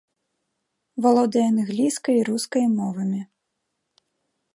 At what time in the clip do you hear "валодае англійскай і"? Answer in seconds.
1.05-2.23